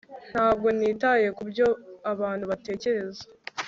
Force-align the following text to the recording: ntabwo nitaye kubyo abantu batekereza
ntabwo 0.31 0.67
nitaye 0.77 1.27
kubyo 1.37 1.67
abantu 2.11 2.43
batekereza 2.51 3.23